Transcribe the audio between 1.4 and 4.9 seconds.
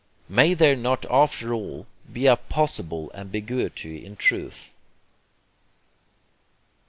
all be a possible ambiguity in truth?